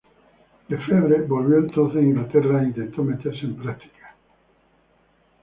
Lefevre 0.67 1.21
volvió 1.27 1.57
entonces 1.59 1.97
a 1.99 2.03
Inglaterra 2.03 2.61
e 2.63 2.65
intentó 2.65 3.03
meterse 3.03 3.41
en 3.45 3.55
prácticas. 3.55 4.15